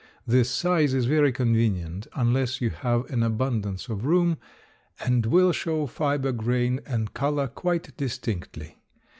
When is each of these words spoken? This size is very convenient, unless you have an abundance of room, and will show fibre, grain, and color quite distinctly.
This 0.25 0.49
size 0.49 0.95
is 0.95 1.05
very 1.05 1.31
convenient, 1.31 2.07
unless 2.15 2.59
you 2.59 2.71
have 2.71 3.07
an 3.11 3.21
abundance 3.21 3.87
of 3.87 4.03
room, 4.03 4.39
and 5.05 5.27
will 5.27 5.51
show 5.51 5.85
fibre, 5.85 6.31
grain, 6.31 6.79
and 6.87 7.13
color 7.13 7.47
quite 7.47 7.95
distinctly. 7.97 8.79